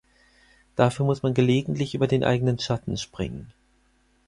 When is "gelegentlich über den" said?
1.35-2.23